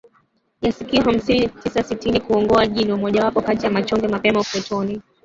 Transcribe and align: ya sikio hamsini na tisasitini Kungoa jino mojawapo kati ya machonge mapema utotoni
ya 0.61 0.71
sikio 0.71 1.01
hamsini 1.01 1.39
na 1.45 1.61
tisasitini 1.63 2.19
Kungoa 2.19 2.67
jino 2.67 2.97
mojawapo 2.97 3.41
kati 3.41 3.65
ya 3.65 3.71
machonge 3.71 4.07
mapema 4.07 4.39
utotoni 4.41 5.01